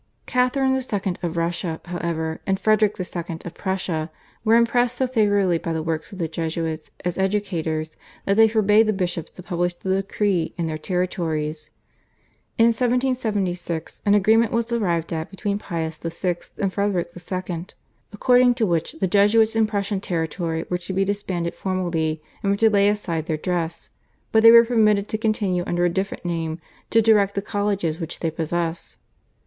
Catharine 0.25 0.73
II. 0.73 1.13
of 1.21 1.37
Russia, 1.37 1.79
however, 1.85 2.41
and 2.47 2.59
Frederick 2.59 2.95
II. 2.99 3.37
of 3.45 3.53
Prussia 3.53 4.09
were 4.43 4.55
impressed 4.55 4.97
so 4.97 5.05
favourably 5.05 5.59
by 5.59 5.73
the 5.73 5.83
work 5.83 6.11
of 6.11 6.17
the 6.17 6.27
Jesuits 6.27 6.89
as 7.05 7.19
educators 7.19 7.95
that 8.25 8.35
they 8.35 8.47
forbade 8.47 8.87
the 8.87 8.93
bishops 8.93 9.29
to 9.33 9.43
publish 9.43 9.75
the 9.75 10.01
decree 10.01 10.55
in 10.57 10.65
their 10.65 10.79
territories. 10.79 11.69
In 12.57 12.69
1776 12.69 14.01
an 14.03 14.15
agreement 14.15 14.51
was 14.51 14.71
arrived 14.71 15.13
at 15.13 15.29
between 15.29 15.59
Pius 15.59 15.99
VI. 15.99 16.37
and 16.57 16.73
Frederick 16.73 17.11
II., 17.15 17.65
according 18.11 18.55
to 18.55 18.65
which 18.65 18.93
the 18.93 19.07
Jesuits 19.07 19.55
in 19.55 19.67
Prussian 19.67 20.01
territory 20.01 20.65
were 20.67 20.79
to 20.79 20.93
be 20.93 21.05
disbanded 21.05 21.53
formally 21.53 22.23
and 22.41 22.51
were 22.51 22.57
to 22.57 22.71
lay 22.71 22.89
aside 22.89 23.27
their 23.27 23.37
dress, 23.37 23.91
but 24.31 24.41
they 24.41 24.49
were 24.49 24.65
permitted 24.65 25.07
to 25.09 25.19
continue 25.19 25.63
under 25.67 25.85
a 25.85 25.89
different 25.89 26.25
name 26.25 26.59
to 26.89 27.03
direct 27.03 27.35
the 27.35 27.41
colleges 27.43 27.99
which 27.99 28.21
they 28.21 28.31
possessed. 28.31 28.97